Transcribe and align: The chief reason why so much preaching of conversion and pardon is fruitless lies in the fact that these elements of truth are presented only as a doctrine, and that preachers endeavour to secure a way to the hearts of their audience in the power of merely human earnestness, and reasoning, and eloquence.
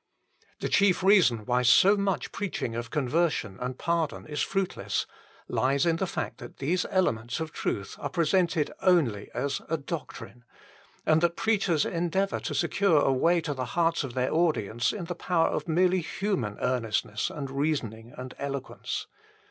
The 0.61 0.67
chief 0.67 1.03
reason 1.03 1.45
why 1.45 1.61
so 1.61 1.95
much 1.95 2.31
preaching 2.31 2.73
of 2.75 2.89
conversion 2.89 3.59
and 3.59 3.77
pardon 3.77 4.25
is 4.25 4.41
fruitless 4.41 5.05
lies 5.47 5.85
in 5.85 5.97
the 5.97 6.07
fact 6.07 6.39
that 6.39 6.57
these 6.57 6.87
elements 6.89 7.39
of 7.39 7.51
truth 7.51 7.97
are 7.99 8.09
presented 8.09 8.71
only 8.81 9.29
as 9.35 9.61
a 9.69 9.77
doctrine, 9.77 10.43
and 11.05 11.21
that 11.21 11.35
preachers 11.35 11.85
endeavour 11.85 12.39
to 12.39 12.55
secure 12.55 13.01
a 13.03 13.13
way 13.13 13.41
to 13.41 13.53
the 13.53 13.65
hearts 13.77 14.03
of 14.03 14.15
their 14.15 14.33
audience 14.33 14.91
in 14.91 15.05
the 15.05 15.13
power 15.13 15.49
of 15.49 15.67
merely 15.67 16.01
human 16.01 16.57
earnestness, 16.59 17.29
and 17.29 17.51
reasoning, 17.51 18.11
and 18.17 18.33
eloquence. 18.39 19.05